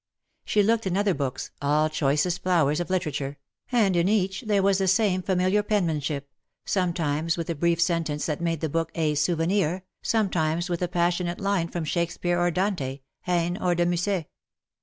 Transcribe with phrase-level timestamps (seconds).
[0.45, 3.37] She looked in other books— all choicest flowers of literature—
[3.71, 6.27] and in each there was the same familiar penmanship,
[6.65, 11.17] sometimes with a brief sentence that made the book a souvenir— sometimes with a pas
[11.19, 14.25] sionate line from Shakespeare or Dante, Heine or De Musset.